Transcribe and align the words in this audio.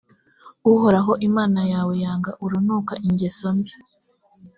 uhoraho 0.73 1.13
imana 1.27 1.61
yawe 1.71 1.93
yanga 2.03 2.31
urunuka 2.43 2.93
ingeso 3.07 3.47
mbi. 3.57 3.71